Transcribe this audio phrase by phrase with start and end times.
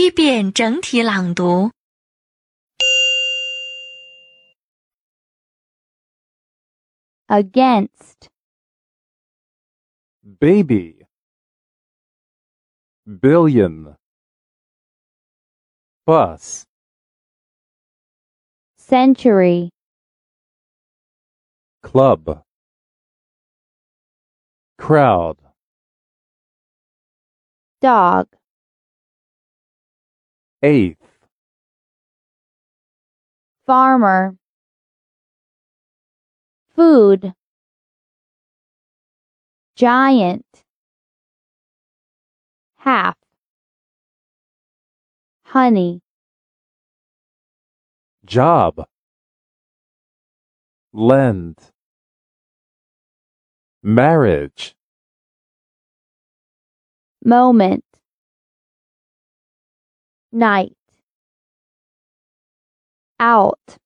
[0.00, 1.70] 一遍整体朗读。
[7.26, 8.30] against,
[10.40, 11.04] baby,
[13.04, 13.96] billion,
[16.06, 16.64] bus,
[18.78, 19.68] century,
[21.82, 22.42] club,
[24.78, 25.36] crowd,
[27.82, 28.28] dog,
[30.63, 30.97] eighth,
[33.65, 34.35] farmer,
[36.75, 37.33] food,
[39.75, 40.45] giant,
[42.77, 43.17] half,
[45.43, 46.01] honey,
[48.25, 48.85] job,
[50.93, 51.57] lend,
[53.83, 54.75] marriage,
[57.23, 57.83] moment,
[60.31, 60.75] night,
[63.19, 63.77] out,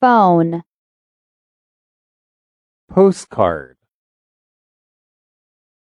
[0.00, 0.62] phone,
[2.88, 3.76] postcard,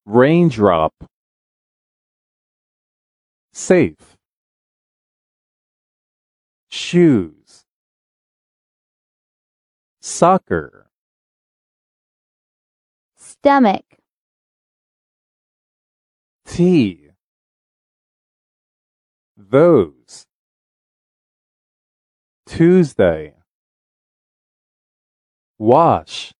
[0.04, 0.94] raindrop,
[3.52, 4.16] safe,
[6.68, 7.64] shoes,
[10.00, 10.90] soccer,
[13.16, 13.84] stomach,
[16.46, 17.05] tea,
[19.37, 20.25] those,
[22.45, 23.33] Tuesday,
[25.57, 26.31] wash,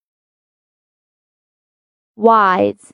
[2.15, 2.91] wise.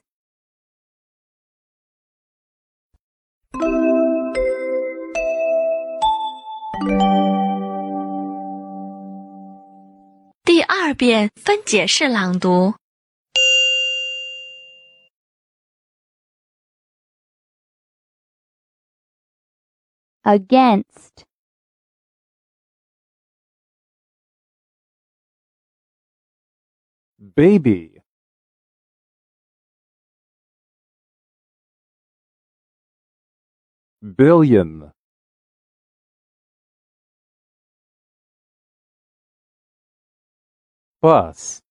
[10.44, 12.74] 第二遍分解式朗读。
[20.25, 21.25] Against,
[27.35, 28.01] baby,
[34.15, 34.91] billion,
[41.01, 41.61] bus,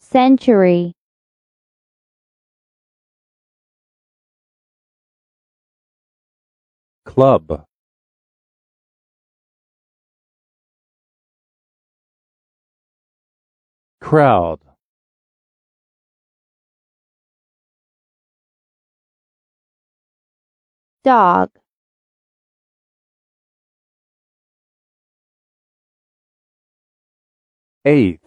[0.00, 0.92] century,
[7.04, 7.64] club,
[14.00, 14.60] crowd,
[21.04, 21.50] dog,
[27.84, 28.20] eighth,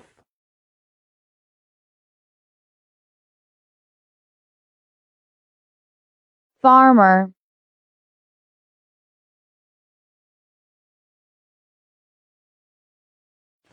[6.61, 7.31] farmer,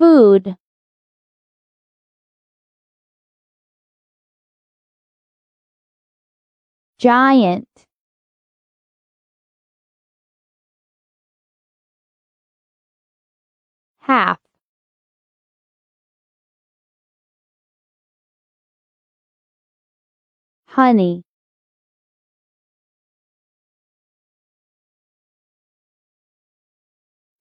[0.01, 0.57] food,
[6.99, 7.87] giant,
[14.01, 14.41] half,
[20.69, 21.23] honey,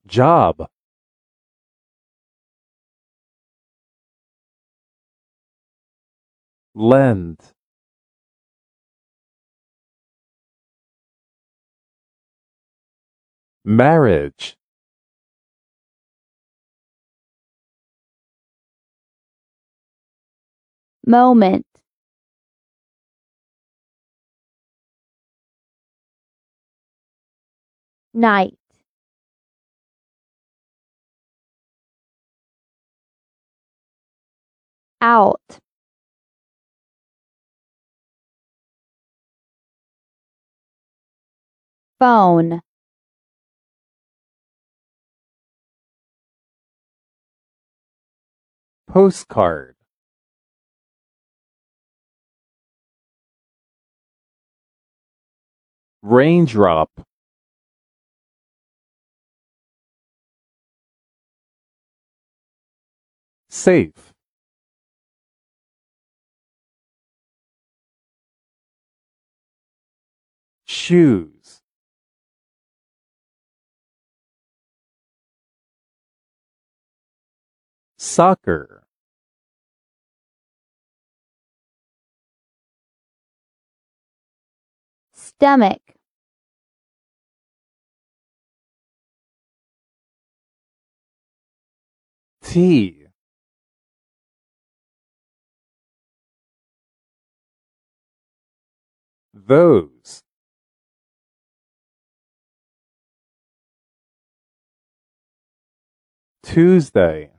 [0.05, 0.69] job,
[6.79, 7.37] lend,
[13.63, 14.57] marriage,
[21.05, 21.65] moment,
[28.13, 28.57] night,
[35.01, 35.59] out,
[41.99, 42.61] phone,
[48.87, 49.75] postcard,
[56.01, 56.89] raindrop,
[63.49, 64.13] safe,
[70.65, 71.38] shoes,
[77.99, 78.83] soccer.
[85.13, 85.81] Stomach.
[92.41, 93.07] Tea.
[99.33, 100.23] Those.
[106.43, 107.38] Tuesday.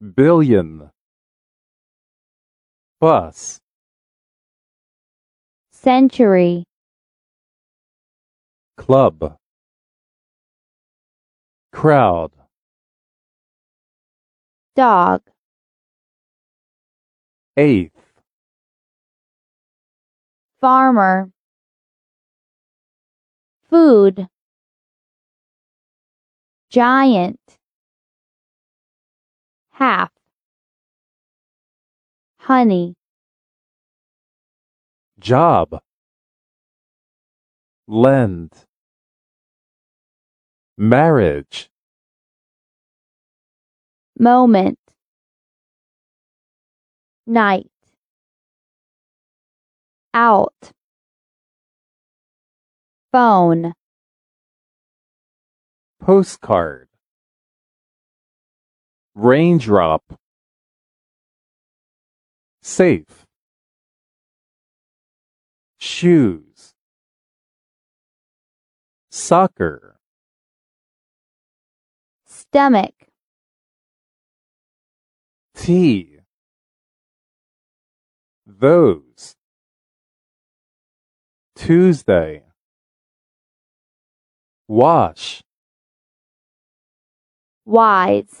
[0.00, 0.90] billion,
[3.00, 3.58] bus,
[5.72, 6.64] century,
[8.76, 9.36] club,
[11.72, 12.30] crowd,
[14.76, 15.22] dog,
[17.56, 18.22] eighth,
[20.60, 21.30] farmer,
[23.68, 24.28] food,
[26.70, 27.57] giant,
[29.78, 30.10] half,
[32.40, 32.96] honey,
[35.20, 35.80] job,
[37.86, 38.52] lend,
[40.76, 41.70] marriage,
[44.18, 44.80] moment,
[47.24, 47.70] night,
[50.12, 50.72] out,
[53.12, 53.74] phone,
[56.00, 56.87] postcard,
[59.18, 60.14] raindrop,
[62.62, 63.26] safe,
[65.76, 66.74] shoes,
[69.10, 69.96] soccer,
[72.24, 72.94] stomach,
[75.56, 76.20] tea,
[78.46, 79.34] those,
[81.56, 82.44] Tuesday,
[84.68, 85.42] wash,
[87.64, 88.40] wise.